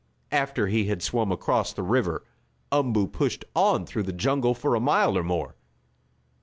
After 0.31 0.65
he 0.65 0.85
had 0.85 1.03
swum 1.03 1.31
across 1.31 1.73
the 1.73 1.83
river 1.83 2.25
Umboo 2.71 3.05
pushed 3.05 3.45
on 3.55 3.85
through 3.85 4.01
the 4.01 4.11
jungle 4.11 4.55
for 4.55 4.73
a 4.73 4.79
mile 4.79 5.15
or 5.15 5.21
more. 5.23 5.53